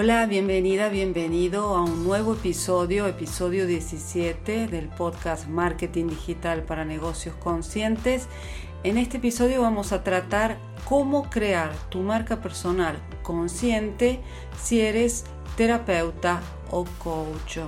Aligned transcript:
Hola, 0.00 0.26
bienvenida, 0.26 0.90
bienvenido 0.90 1.74
a 1.74 1.82
un 1.82 2.04
nuevo 2.04 2.34
episodio, 2.34 3.08
episodio 3.08 3.66
17 3.66 4.68
del 4.68 4.86
podcast 4.86 5.48
Marketing 5.48 6.06
Digital 6.06 6.62
para 6.62 6.84
Negocios 6.84 7.34
Conscientes. 7.34 8.28
En 8.84 8.96
este 8.96 9.16
episodio 9.16 9.60
vamos 9.60 9.90
a 9.90 10.04
tratar 10.04 10.58
cómo 10.84 11.28
crear 11.28 11.72
tu 11.88 11.98
marca 11.98 12.40
personal 12.40 12.96
consciente 13.24 14.20
si 14.56 14.82
eres 14.82 15.24
terapeuta 15.56 16.42
o 16.70 16.84
coach. 17.00 17.58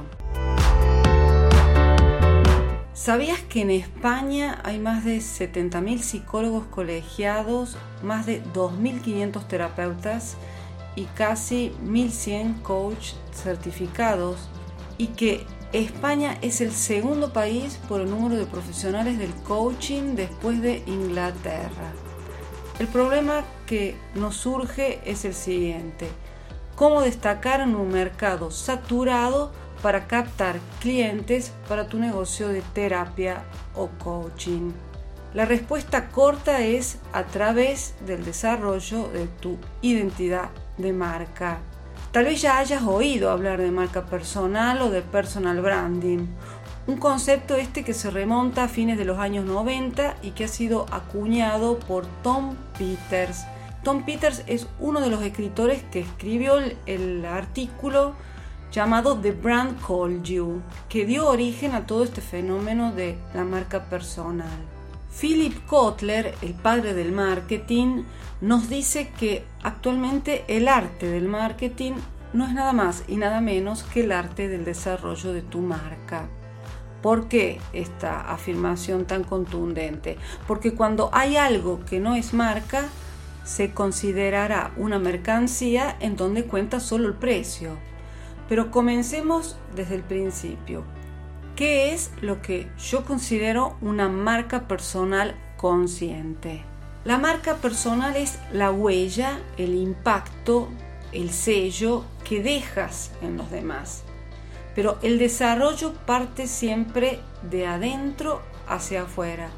¿Sabías 2.93 3.41
que 3.41 3.63
en 3.63 3.73
España 3.73 4.61
hay 4.63 4.79
más 4.79 5.05
de 5.05 5.17
70.000 5.17 5.99
psicólogos 5.99 6.67
colegiados, 6.67 7.77
más 8.05 8.25
de 8.27 8.41
2.500 8.53 9.49
terapeutas? 9.49 10.37
Y 10.97 11.05
casi 11.05 11.73
1.100 11.85 12.63
coach 12.63 13.13
certificados 13.33 14.49
y 14.99 15.09
que 15.09 15.47
España 15.73 16.37
es 16.43 16.61
el 16.61 16.73
segundo 16.73 17.33
país 17.33 17.79
por 17.89 18.01
el 18.01 18.11
número 18.11 18.37
de 18.37 18.47
profesionales 18.47 19.19
del 19.19 19.33
coaching 19.45 20.15
después 20.17 20.61
de 20.61 20.83
Inglaterra. 20.87 21.93
El 22.81 22.89
problema 22.89 23.45
que 23.67 23.97
nos 24.15 24.37
surge 24.37 25.01
es 25.05 25.25
el 25.25 25.35
siguiente. 25.35 26.09
¿Cómo 26.75 27.03
destacar 27.03 27.61
en 27.61 27.77
un 27.77 27.89
mercado 27.91 28.51
saturado 28.51 29.53
para 29.83 30.07
captar 30.07 30.59
clientes 30.81 31.53
para 31.69 31.87
tu 31.89 31.99
negocio 31.99 32.49
de 32.49 32.63
terapia 32.75 33.45
o 33.77 33.89
coaching? 34.03 34.73
La 35.35 35.45
respuesta 35.45 36.09
corta 36.09 36.63
es 36.63 36.99
a 37.13 37.25
través 37.25 37.95
del 38.07 38.25
desarrollo 38.25 39.09
de 39.09 39.27
tu 39.27 39.59
identidad 39.83 40.51
de 40.81 40.93
marca. 40.93 41.59
Tal 42.13 42.25
vez 42.25 42.43
ya 42.43 42.59
hayas 42.59 42.83
oído 42.83 43.31
hablar 43.31 43.61
de 43.61 43.71
marca 43.71 44.07
personal 44.07 44.83
o 44.83 44.91
de 44.91 45.03
personal 45.03 45.61
branding, 45.61 46.27
un 46.87 46.97
concepto 46.97 47.57
este 47.57 47.85
que 47.85 47.95
se 47.95 48.11
remonta 48.11 48.65
a 48.65 48.69
fines 48.69 48.99
de 48.99 49.05
los 49.05 49.19
años 49.19 49.45
90 49.45 50.17
y 50.23 50.31
que 50.33 50.45
ha 50.45 50.49
sido 50.49 50.87
acuñado 50.91 51.79
por 51.79 52.07
Tom 52.23 52.57
Peters. 52.77 53.45
Tom 53.85 54.05
Peters 54.05 54.43
es 54.47 54.67
uno 54.81 55.01
de 55.01 55.09
los 55.09 55.23
escritores 55.23 55.83
que 55.85 56.01
escribió 56.01 56.59
el, 56.87 57.25
artículo 57.25 58.15
llamado 58.73 59.17
The 59.17 59.33
Brand 59.33 59.81
Called 59.87 60.23
You, 60.23 60.63
que 60.89 61.07
dio 61.07 61.29
origen 61.29 61.75
a 61.75 61.87
todo 61.87 62.03
este 62.03 62.21
fenómeno 62.21 62.93
de 62.93 63.17
la 63.35 63.45
marca 63.45 63.85
personal. 63.85 64.80
Philip 65.19 65.67
Kotler, 65.67 66.35
el 66.41 66.55
padre 66.55 66.95
del 66.95 67.13
marketing, 67.13 68.05
nos 68.41 68.69
dice 68.69 69.11
que 69.19 69.45
actualmente 69.63 70.45
el 70.49 70.69
arte 70.69 71.09
del 71.11 71.29
marketing 71.29 71.93
no 72.33 72.47
es 72.47 72.55
nada 72.55 72.73
más 72.73 73.05
y 73.09 73.17
nada 73.17 73.41
menos 73.41 73.83
que 73.83 74.03
el 74.03 74.13
arte 74.13 74.49
del 74.49 74.65
desarrollo 74.65 75.33
de 75.33 75.43
tu 75.43 75.61
marca. 75.61 76.29
¿Por 77.03 77.29
qué 77.29 77.61
esta 77.73 78.31
afirmación 78.31 79.05
tan 79.05 79.25
contundente? 79.25 80.17
Porque 80.47 80.75
cuando 80.75 81.11
hay 81.13 81.37
algo 81.37 81.81
que 81.85 81.99
no 81.99 82.15
es 82.15 82.33
marca, 82.33 82.85
se 83.43 83.73
considerará 83.73 84.73
una 84.77 84.99
mercancía 84.99 85.97
en 86.01 86.17
donde 86.17 86.45
cuenta 86.45 86.79
solo 86.79 87.09
el 87.09 87.15
precio. 87.15 87.77
Pero 88.49 88.71
comencemos 88.71 89.57
desde 89.75 89.97
el 89.97 90.03
principio. 90.03 90.85
¿Qué 91.61 91.93
es 91.93 92.11
lo 92.23 92.41
que 92.41 92.71
yo 92.79 93.05
considero 93.05 93.77
una 93.83 94.09
marca 94.09 94.67
personal 94.67 95.37
consciente? 95.59 96.63
La 97.05 97.19
marca 97.19 97.57
personal 97.57 98.17
es 98.17 98.39
la 98.51 98.71
huella, 98.71 99.39
el 99.59 99.75
impacto, 99.75 100.71
el 101.13 101.29
sello 101.29 102.07
que 102.25 102.43
dejas 102.43 103.11
en 103.21 103.37
los 103.37 103.51
demás. 103.51 104.05
Pero 104.75 104.99
el 105.03 105.19
desarrollo 105.19 105.93
parte 105.93 106.47
siempre 106.47 107.21
de 107.43 107.67
adentro 107.67 108.41
hacia 108.67 109.03
afuera, 109.03 109.51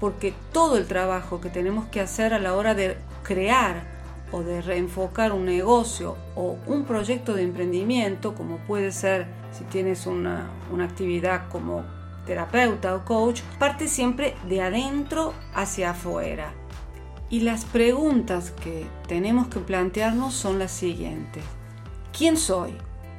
porque 0.00 0.34
todo 0.52 0.76
el 0.76 0.86
trabajo 0.86 1.40
que 1.40 1.48
tenemos 1.48 1.86
que 1.86 2.02
hacer 2.02 2.34
a 2.34 2.38
la 2.38 2.54
hora 2.56 2.74
de 2.74 2.98
crear 3.22 3.84
o 4.32 4.42
de 4.42 4.60
reenfocar 4.60 5.32
un 5.32 5.44
negocio 5.44 6.16
o 6.34 6.58
un 6.66 6.84
proyecto 6.84 7.34
de 7.34 7.42
emprendimiento, 7.42 8.34
como 8.34 8.58
puede 8.58 8.92
ser 8.92 9.26
si 9.52 9.64
tienes 9.64 10.06
una, 10.06 10.50
actividad 10.80 11.48
como 11.48 11.84
terapeuta 12.26 12.94
o 12.94 13.04
coach, 13.04 13.40
parte 13.58 13.88
siempre 13.88 14.34
de 14.48 14.62
adentro 14.62 15.34
hacia 15.54 15.90
afuera. 15.90 16.52
Y 17.30 17.40
las 17.40 17.64
preguntas 17.64 18.52
que 18.52 18.86
tenemos 19.06 19.48
que 19.48 19.60
plantearnos 19.60 20.34
son 20.34 20.58
las 20.58 20.70
siguientes. 20.70 21.44
¿Quién 22.16 22.36
soy? 22.36 22.74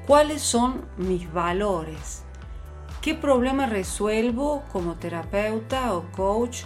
¿Cuáles 0.07 0.41
son 0.41 0.85
mis 0.97 1.31
valores? 1.31 2.23
¿Qué 3.01 3.13
problema 3.13 3.65
resuelvo 3.65 4.63
como 4.71 4.95
terapeuta 4.95 5.93
o 5.93 6.11
coach? 6.11 6.63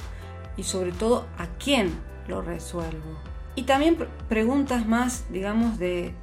Y 0.56 0.64
sobre 0.64 0.92
todo, 0.92 1.26
¿a 1.38 1.48
quién 1.60 1.94
lo 2.28 2.42
resuelvo? 2.42 3.33
Y 3.56 3.64
también 3.64 3.98
preguntas 4.30 4.88
más, 4.88 5.26
digamos, 5.32 5.78
de, 5.78 6.14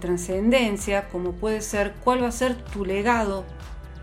trascendencia, 0.00 1.08
como 1.08 1.32
puede 1.32 1.60
ser 1.60 1.94
cuál 2.02 2.22
va 2.22 2.28
a 2.28 2.32
ser 2.32 2.56
tu 2.56 2.84
legado, 2.84 3.44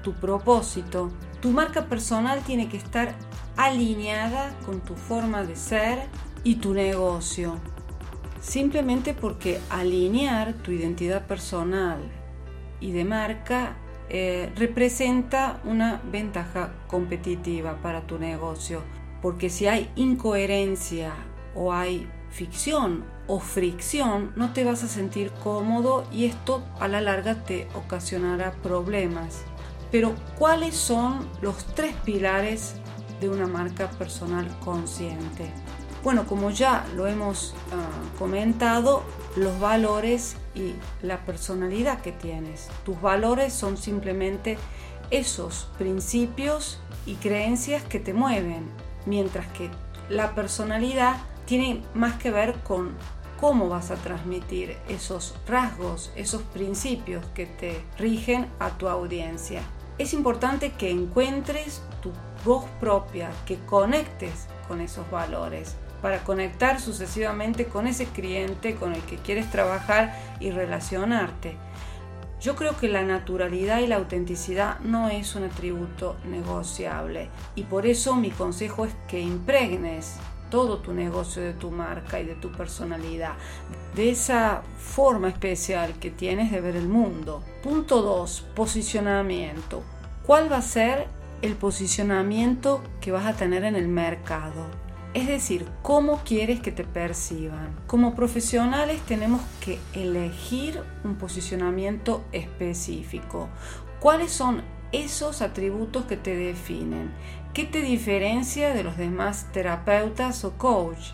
tu 0.04 0.14
propósito. 0.14 1.12
Tu 1.42 1.50
marca 1.52 1.86
personal 1.86 2.42
tiene 2.42 2.70
que 2.70 2.78
estar 2.78 3.16
alineada 3.58 4.56
con 4.66 4.82
tu 4.82 4.96
forma 4.96 5.44
de 5.44 5.56
ser 5.56 6.08
y 6.44 6.56
tu 6.56 6.74
negocio. 6.74 7.58
Simplemente 8.42 9.14
porque 9.14 9.60
alinear 9.70 10.54
tu 10.54 10.72
identidad 10.72 11.26
personal 11.28 12.00
y 12.80 12.92
de 12.92 13.06
marca 13.06 13.78
eh, 14.10 14.52
representa 14.56 15.62
una 15.64 16.02
ventaja 16.12 16.74
competitiva 16.88 17.78
para 17.82 18.02
tu 18.02 18.18
negocio. 18.20 18.82
Porque 19.22 19.50
si 19.50 19.68
hay 19.68 19.90
incoherencia 19.96 21.14
o 21.56 21.74
hay 21.74 22.10
ficción 22.30 23.04
o 23.28 23.40
fricción, 23.40 24.32
no 24.36 24.54
te 24.54 24.64
vas 24.64 24.84
a 24.84 24.88
sentir 24.88 25.32
cómodo 25.44 26.06
y 26.12 26.26
esto 26.26 26.64
a 26.80 26.88
la 26.88 27.02
larga 27.02 27.44
te 27.44 27.68
ocasionará 27.76 28.54
problemas. 28.64 29.44
Pero 29.92 30.16
¿cuáles 30.38 30.76
son 30.76 31.28
los 31.42 31.66
tres 31.76 31.96
pilares 32.06 32.76
de 33.20 33.30
una 33.30 33.48
marca 33.48 33.90
personal 33.92 34.48
consciente? 34.60 35.52
Bueno, 36.04 36.26
como 36.26 36.50
ya 36.50 36.86
lo 36.96 37.08
hemos 37.08 37.54
ah, 37.72 38.18
comentado, 38.18 39.04
los 39.36 39.60
valores 39.60 40.36
y 40.56 40.74
la 41.06 41.26
personalidad 41.26 42.02
que 42.02 42.12
tienes. 42.12 42.70
Tus 42.84 43.00
valores 43.02 43.54
son 43.54 43.78
simplemente 43.78 44.58
esos 45.12 45.68
principios 45.78 46.80
y 47.06 47.16
creencias 47.16 47.84
que 47.84 48.00
te 48.00 48.14
mueven, 48.14 48.66
mientras 49.06 49.48
que 49.48 49.70
la 50.10 50.34
personalidad 50.34 51.18
tiene 51.52 51.82
más 51.94 52.14
que 52.14 52.32
ver 52.32 52.54
con 52.64 52.92
cómo 53.38 53.68
vas 53.68 53.92
a 53.92 53.96
transmitir 53.96 54.78
esos 54.88 55.36
rasgos, 55.46 56.10
esos 56.16 56.44
principios 56.44 57.26
que 57.34 57.46
te 57.46 57.84
rigen 57.98 58.48
a 58.60 58.70
tu 58.78 58.88
audiencia. 58.88 59.62
Es 59.98 60.14
importante 60.14 60.72
que 60.72 60.90
encuentres 60.90 61.82
tu 62.02 62.14
voz 62.46 62.64
propia, 62.80 63.32
que 63.46 63.58
conectes 63.66 64.48
con 64.70 64.80
esos 64.80 65.12
valores 65.12 65.76
para 66.02 66.24
conectar 66.24 66.80
sucesivamente 66.80 67.66
con 67.66 67.86
ese 67.86 68.06
cliente 68.06 68.76
con 68.76 68.94
el 68.94 69.02
que 69.02 69.18
quieres 69.18 69.52
trabajar 69.52 70.18
y 70.40 70.52
relacionarte. 70.52 71.58
Yo 72.40 72.56
creo 72.56 72.78
que 72.78 72.88
la 72.88 73.04
naturalidad 73.04 73.82
y 73.82 73.88
la 73.88 73.98
autenticidad 73.98 74.80
no 74.80 75.10
es 75.10 75.36
un 75.36 75.44
atributo 75.44 76.16
negociable 76.24 77.30
y 77.56 77.64
por 77.64 77.86
eso 77.86 78.16
mi 78.16 78.32
consejo 78.32 78.86
es 78.86 78.94
que 79.10 79.20
impregnes 79.20 80.16
todo 80.52 80.78
tu 80.78 80.94
negocio, 80.94 81.42
de 81.42 81.54
tu 81.54 81.72
marca 81.72 82.20
y 82.20 82.26
de 82.26 82.36
tu 82.36 82.52
personalidad, 82.52 83.34
de 83.96 84.12
esa 84.12 84.62
forma 84.78 85.30
especial 85.30 85.96
que 86.00 86.12
tienes 86.12 86.52
de 86.52 86.62
ver 86.62 86.76
el 86.76 86.88
mundo. 86.88 87.42
Punto 87.64 88.04
2. 88.04 88.46
Posicionamiento. 88.54 89.82
¿Cuál 90.28 90.52
va 90.52 90.58
a 90.58 90.62
ser 90.62 91.08
el 91.42 91.56
posicionamiento 91.56 92.84
que 93.00 93.12
vas 93.12 93.26
a 93.26 93.34
tener 93.34 93.64
en 93.64 93.76
el 93.76 93.88
mercado? 93.88 94.68
Es 95.14 95.28
decir, 95.28 95.66
cómo 95.82 96.22
quieres 96.24 96.62
que 96.62 96.72
te 96.72 96.84
perciban. 96.86 97.76
Como 97.88 98.16
profesionales 98.16 99.02
tenemos 99.02 99.42
que 99.60 99.80
elegir 99.94 100.82
un 101.04 101.16
posicionamiento 101.16 102.24
específico. 102.32 103.50
¿Cuáles 104.00 104.32
son 104.32 104.62
esos 104.94 105.42
atributos 105.42 106.06
que 106.06 106.16
te 106.16 106.36
definen? 106.36 107.12
¿Qué 107.54 107.66
te 107.66 107.82
diferencia 107.82 108.74
de 108.74 108.82
los 108.82 108.96
demás 108.96 109.48
terapeutas 109.52 110.46
o 110.46 110.54
coach? 110.54 111.10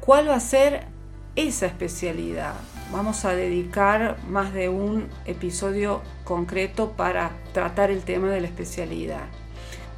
¿Cuál 0.00 0.28
va 0.28 0.34
a 0.34 0.40
ser 0.40 0.88
esa 1.36 1.66
especialidad? 1.66 2.54
Vamos 2.90 3.24
a 3.24 3.36
dedicar 3.36 4.16
más 4.28 4.52
de 4.52 4.68
un 4.68 5.06
episodio 5.26 6.02
concreto 6.24 6.90
para 6.96 7.30
tratar 7.52 7.92
el 7.92 8.02
tema 8.02 8.30
de 8.30 8.40
la 8.40 8.48
especialidad. 8.48 9.26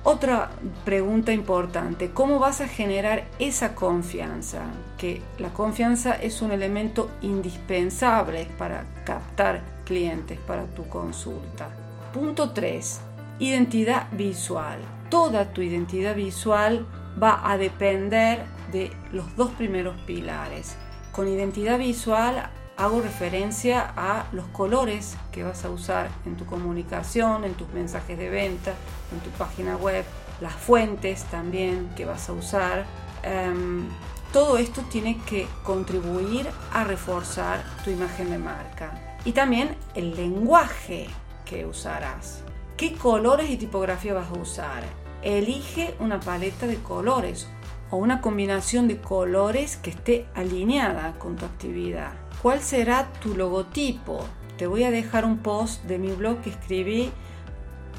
Otra 0.05 0.51
pregunta 0.85 1.33
importante, 1.33 2.11
¿cómo 2.11 2.39
vas 2.39 2.61
a 2.61 2.69
generar 2.69 3.25
esa 3.39 3.75
confianza? 3.75 4.65
Que 4.99 5.23
la 5.39 5.55
confianza 5.55 6.13
es 6.13 6.43
un 6.43 6.53
elemento 6.53 7.11
indispensable 7.23 8.47
para 8.59 8.85
captar 9.07 9.63
clientes 9.87 10.39
para 10.41 10.67
tu 10.67 10.87
consulta. 10.87 11.71
Punto 12.13 12.51
3. 12.51 13.01
Identidad 13.41 14.09
visual. 14.11 14.81
Toda 15.11 15.53
tu 15.53 15.63
identidad 15.63 16.17
visual 16.17 16.85
va 17.23 17.49
a 17.49 17.57
depender 17.57 18.45
de 18.73 18.91
los 19.13 19.37
dos 19.37 19.51
primeros 19.53 19.97
pilares. 20.01 20.77
Con 21.13 21.29
identidad 21.29 21.79
visual 21.79 22.51
hago 22.77 23.01
referencia 23.01 23.93
a 23.97 24.27
los 24.33 24.45
colores 24.47 25.17
que 25.31 25.45
vas 25.45 25.65
a 25.65 25.71
usar 25.71 26.11
en 26.27 26.37
tu 26.37 26.47
comunicación, 26.47 27.45
en 27.45 27.55
tus 27.55 27.69
mensajes 27.69 28.19
de 28.19 28.29
venta, 28.29 28.75
en 29.13 29.21
tu 29.21 29.31
página 29.39 29.77
web, 29.77 30.05
las 30.41 30.55
fuentes 30.55 31.23
también 31.25 31.91
que 31.97 32.07
vas 32.07 32.29
a 32.29 32.33
usar. 32.33 32.87
Em, 33.23 33.87
todo 34.33 34.59
esto 34.59 34.83
tiene 34.91 35.17
que 35.27 35.47
contribuir 35.63 36.49
a 36.73 36.83
reforzar 36.83 37.63
tu 37.85 37.91
imagen 37.91 38.31
de 38.31 38.39
marca. 38.39 39.17
Y 39.25 39.31
también 39.31 39.77
el 39.95 40.17
lenguaje 40.17 41.07
que 41.45 41.67
usarás. 41.67 42.43
¿Qué 42.79 42.93
colores 42.93 43.51
y 43.51 43.57
tipografía 43.57 44.15
vas 44.15 44.29
a 44.31 44.39
usar? 44.39 44.85
Elige 45.23 45.97
una 45.99 46.21
paleta 46.21 46.69
de 46.69 46.77
colores 46.77 47.49
o 47.91 47.97
una 47.97 48.21
combinación 48.21 48.87
de 48.87 48.99
colores 48.99 49.77
que 49.77 49.91
esté 49.91 50.27
alineada 50.37 51.19
con 51.19 51.35
tu 51.35 51.45
actividad. 51.45 52.13
¿Cuál 52.41 52.61
será 52.61 53.11
tu 53.21 53.35
logotipo? 53.35 54.21
Te 54.59 54.69
voy 54.69 54.85
a 54.85 54.93
dejar 54.93 55.25
un 55.25 55.39
post 55.39 55.83
de 55.87 55.99
mi 55.99 56.13
blog 56.13 56.41
que 56.41 56.51
escribí 56.51 57.11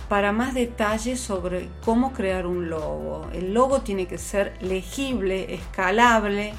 para 0.07 0.31
más 0.31 0.53
detalles 0.53 1.19
sobre 1.19 1.67
cómo 1.83 2.13
crear 2.13 2.47
un 2.47 2.69
logo. 2.69 3.27
El 3.33 3.53
logo 3.53 3.81
tiene 3.81 4.07
que 4.07 4.17
ser 4.17 4.53
legible, 4.61 5.55
escalable, 5.55 6.53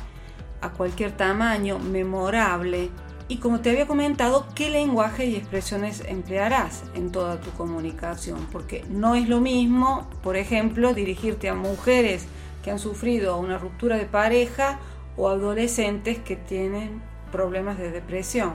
a 0.61 0.69
cualquier 0.73 1.17
tamaño, 1.17 1.79
memorable 1.79 2.91
y 3.31 3.37
como 3.37 3.61
te 3.61 3.71
había 3.71 3.87
comentado, 3.87 4.45
qué 4.57 4.71
lenguaje 4.71 5.25
y 5.25 5.37
expresiones 5.37 6.03
emplearás 6.09 6.83
en 6.97 7.13
toda 7.13 7.41
tu 7.41 7.53
comunicación, 7.53 8.49
porque 8.51 8.85
no 8.91 9.15
es 9.15 9.29
lo 9.29 9.41
mismo, 9.41 10.11
por 10.21 10.37
ejemplo, 10.37 10.95
dirigirte 10.95 11.49
a 11.49 11.55
mujeres 11.55 12.27
que 12.65 12.73
han 12.73 12.81
sufrido 12.81 13.39
una 13.39 13.57
ruptura 13.57 13.97
de 13.97 14.07
pareja 14.07 14.81
o 15.17 15.29
adolescentes 15.29 16.19
que 16.19 16.35
tienen 16.35 17.01
problemas 17.31 17.79
de 17.79 17.93
depresión. 17.93 18.55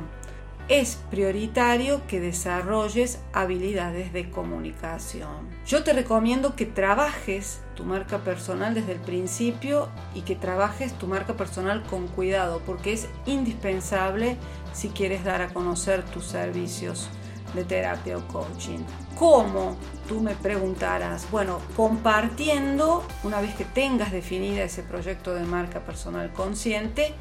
Es 0.67 0.97
prioritario 1.11 2.01
que 2.07 2.19
desarrolles 2.19 3.19
habilidades 3.33 4.11
de 4.13 4.31
comunicación. 4.31 5.47
Yo 5.67 5.83
te 5.83 5.93
recomiendo 5.93 6.55
que 6.55 6.65
trabajes 6.65 7.61
tu 7.75 7.83
marca 7.83 8.23
personal 8.23 8.73
desde 8.73 8.93
el 8.93 8.99
principio 8.99 9.89
y 10.15 10.21
que 10.21 10.35
trabajes 10.35 10.93
tu 10.97 11.05
marca 11.05 11.33
personal 11.33 11.83
con 11.83 12.07
cuidado 12.07 12.63
porque 12.65 12.93
es 12.93 13.07
indispensable 13.27 14.37
si 14.73 14.89
quieres 14.89 15.23
dar 15.23 15.43
a 15.43 15.53
conocer 15.53 16.03
tus 16.03 16.25
servicios 16.25 17.09
de 17.53 17.63
terapia 17.63 18.17
o 18.17 18.27
coaching. 18.27 18.79
¿Cómo? 19.15 19.77
Tú 20.07 20.19
me 20.19 20.33
preguntarás. 20.33 21.29
Bueno, 21.29 21.59
compartiendo, 21.75 23.03
una 23.23 23.39
vez 23.39 23.53
que 23.53 23.65
tengas 23.65 24.11
definida 24.11 24.63
ese 24.63 24.81
proyecto 24.81 25.35
de 25.35 25.45
marca 25.45 25.81
personal 25.81 26.33
consciente, 26.33 27.13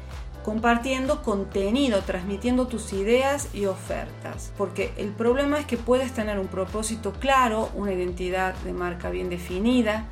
compartiendo 0.45 1.23
contenido, 1.23 2.03
transmitiendo 2.03 2.67
tus 2.67 2.93
ideas 2.93 3.49
y 3.51 3.65
ofertas. 3.65 4.53
Porque 4.55 4.93
el 4.95 5.09
problema 5.09 5.57
es 5.57 5.65
que 5.65 5.75
puedes 5.75 6.13
tener 6.13 6.37
un 6.37 6.45
propósito 6.45 7.13
claro, 7.13 7.71
una 7.73 7.93
identidad 7.93 8.53
de 8.57 8.71
marca 8.71 9.09
bien 9.09 9.31
definida, 9.31 10.05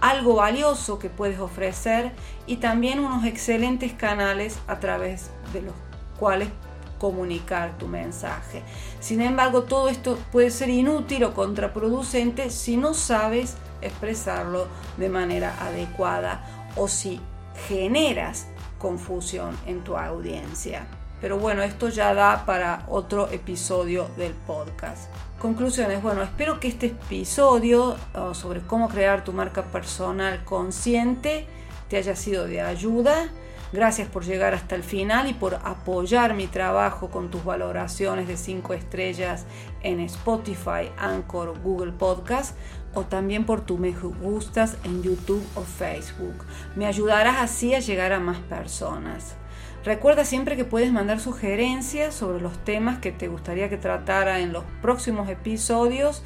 algo 0.00 0.34
valioso 0.34 0.98
que 0.98 1.08
puedes 1.08 1.38
ofrecer 1.38 2.10
y 2.48 2.56
también 2.56 2.98
unos 2.98 3.24
excelentes 3.24 3.92
canales 3.92 4.58
a 4.66 4.80
través 4.80 5.30
de 5.52 5.62
los 5.62 5.74
cuales 6.18 6.48
comunicar 6.98 7.78
tu 7.78 7.86
mensaje. 7.86 8.62
Sin 8.98 9.20
embargo, 9.20 9.62
todo 9.62 9.88
esto 9.88 10.18
puede 10.32 10.50
ser 10.50 10.68
inútil 10.68 11.22
o 11.22 11.32
contraproducente 11.32 12.50
si 12.50 12.76
no 12.76 12.92
sabes 12.92 13.54
expresarlo 13.82 14.66
de 14.96 15.10
manera 15.10 15.54
adecuada 15.60 16.44
o 16.74 16.88
si 16.88 17.20
generas 17.68 18.48
confusión 18.86 19.58
en 19.66 19.82
tu 19.82 19.96
audiencia. 19.96 20.86
Pero 21.20 21.38
bueno, 21.40 21.62
esto 21.62 21.88
ya 21.88 22.14
da 22.14 22.46
para 22.46 22.84
otro 22.86 23.28
episodio 23.32 24.08
del 24.16 24.32
podcast. 24.32 25.10
Conclusiones, 25.40 26.00
bueno, 26.00 26.22
espero 26.22 26.60
que 26.60 26.68
este 26.68 26.86
episodio 26.86 27.96
sobre 28.32 28.60
cómo 28.60 28.88
crear 28.88 29.24
tu 29.24 29.32
marca 29.32 29.64
personal 29.64 30.44
consciente 30.44 31.46
te 31.88 31.96
haya 31.96 32.14
sido 32.14 32.46
de 32.46 32.60
ayuda. 32.60 33.28
Gracias 33.72 34.08
por 34.08 34.24
llegar 34.24 34.54
hasta 34.54 34.76
el 34.76 34.84
final 34.84 35.28
y 35.28 35.34
por 35.34 35.54
apoyar 35.54 36.34
mi 36.34 36.46
trabajo 36.46 37.10
con 37.10 37.30
tus 37.30 37.44
valoraciones 37.44 38.28
de 38.28 38.36
5 38.36 38.74
estrellas 38.74 39.44
en 39.82 40.00
Spotify, 40.00 40.90
Anchor, 40.96 41.58
Google 41.60 41.92
Podcast 41.92 42.56
o 42.94 43.02
también 43.02 43.44
por 43.44 43.60
tu 43.62 43.76
me 43.76 43.90
gustas 43.92 44.76
en 44.84 45.02
YouTube 45.02 45.44
o 45.54 45.62
Facebook. 45.62 46.44
Me 46.76 46.86
ayudarás 46.86 47.38
así 47.38 47.74
a 47.74 47.80
llegar 47.80 48.12
a 48.12 48.20
más 48.20 48.38
personas. 48.38 49.34
Recuerda 49.84 50.24
siempre 50.24 50.56
que 50.56 50.64
puedes 50.64 50.92
mandar 50.92 51.20
sugerencias 51.20 52.14
sobre 52.14 52.40
los 52.40 52.58
temas 52.64 52.98
que 52.98 53.12
te 53.12 53.28
gustaría 53.28 53.68
que 53.68 53.76
tratara 53.76 54.40
en 54.40 54.52
los 54.52 54.64
próximos 54.80 55.28
episodios 55.28 56.22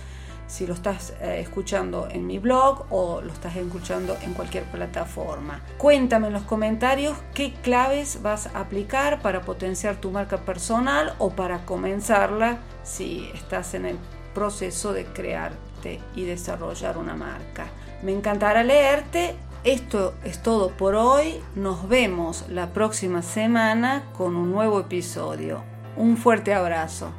si 0.50 0.66
lo 0.66 0.74
estás 0.74 1.14
eh, 1.20 1.40
escuchando 1.40 2.08
en 2.10 2.26
mi 2.26 2.38
blog 2.40 2.86
o 2.90 3.20
lo 3.20 3.32
estás 3.32 3.54
escuchando 3.54 4.16
en 4.22 4.34
cualquier 4.34 4.64
plataforma. 4.64 5.62
Cuéntame 5.78 6.26
en 6.26 6.32
los 6.32 6.42
comentarios 6.42 7.16
qué 7.34 7.52
claves 7.62 8.20
vas 8.20 8.48
a 8.48 8.60
aplicar 8.60 9.22
para 9.22 9.42
potenciar 9.42 9.96
tu 9.96 10.10
marca 10.10 10.38
personal 10.38 11.14
o 11.18 11.30
para 11.30 11.64
comenzarla 11.64 12.58
si 12.82 13.30
estás 13.32 13.74
en 13.74 13.86
el 13.86 13.98
proceso 14.34 14.92
de 14.92 15.04
crearte 15.04 16.00
y 16.16 16.24
desarrollar 16.24 16.98
una 16.98 17.14
marca. 17.14 17.66
Me 18.02 18.12
encantará 18.12 18.64
leerte. 18.64 19.36
Esto 19.62 20.14
es 20.24 20.42
todo 20.42 20.70
por 20.70 20.94
hoy. 20.94 21.40
Nos 21.54 21.88
vemos 21.88 22.46
la 22.48 22.72
próxima 22.72 23.22
semana 23.22 24.04
con 24.16 24.34
un 24.34 24.50
nuevo 24.50 24.80
episodio. 24.80 25.62
Un 25.96 26.16
fuerte 26.16 26.54
abrazo. 26.54 27.12